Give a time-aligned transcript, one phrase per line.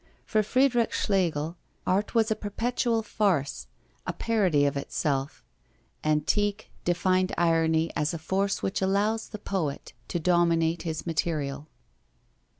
[0.25, 3.67] For Friedrich Schlegel, art was a perpetual farce,
[4.07, 5.45] a parody of itself;
[6.03, 11.67] and Tieck defined irony as a force which allows the poet to dominate his material.